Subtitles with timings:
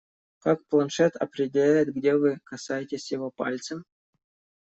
[0.39, 3.85] Как планшет определяет, где вы касаетесь его пальцем?